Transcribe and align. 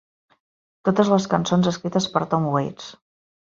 Totes 0.89 1.11
les 1.15 1.27
cançons 1.33 1.69
escrites 1.73 2.09
per 2.17 2.25
Tom 2.33 2.49
Waits. 2.57 2.89